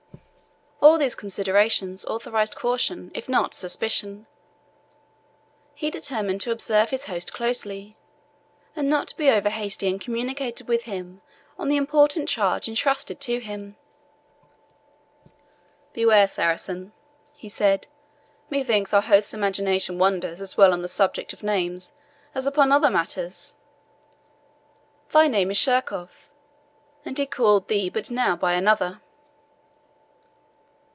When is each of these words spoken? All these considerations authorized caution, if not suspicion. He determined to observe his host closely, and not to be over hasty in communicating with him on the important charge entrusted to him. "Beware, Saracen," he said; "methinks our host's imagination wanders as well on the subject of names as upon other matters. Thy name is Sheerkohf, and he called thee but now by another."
All 0.83 0.97
these 0.97 1.13
considerations 1.13 2.03
authorized 2.05 2.55
caution, 2.55 3.11
if 3.13 3.29
not 3.29 3.53
suspicion. 3.53 4.25
He 5.75 5.91
determined 5.91 6.41
to 6.41 6.51
observe 6.51 6.89
his 6.89 7.05
host 7.05 7.31
closely, 7.31 7.97
and 8.75 8.89
not 8.89 9.09
to 9.09 9.15
be 9.15 9.29
over 9.29 9.51
hasty 9.51 9.87
in 9.87 9.99
communicating 9.99 10.65
with 10.65 10.83
him 10.85 11.21
on 11.59 11.67
the 11.67 11.75
important 11.77 12.27
charge 12.27 12.67
entrusted 12.67 13.21
to 13.21 13.37
him. 13.39 13.75
"Beware, 15.93 16.27
Saracen," 16.27 16.93
he 17.33 17.47
said; 17.47 17.85
"methinks 18.49 18.91
our 18.91 19.03
host's 19.03 19.35
imagination 19.35 19.99
wanders 19.99 20.41
as 20.41 20.57
well 20.57 20.73
on 20.73 20.81
the 20.81 20.87
subject 20.87 21.31
of 21.31 21.43
names 21.43 21.93
as 22.33 22.47
upon 22.47 22.71
other 22.71 22.89
matters. 22.89 23.55
Thy 25.11 25.27
name 25.27 25.51
is 25.51 25.57
Sheerkohf, 25.59 26.31
and 27.05 27.15
he 27.19 27.27
called 27.27 27.67
thee 27.67 27.89
but 27.89 28.09
now 28.09 28.35
by 28.35 28.53
another." 28.53 28.99